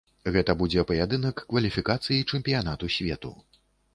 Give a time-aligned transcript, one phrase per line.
[0.35, 3.31] Гэта будзе паядынак кваліфікацыі чэмпіянату свету.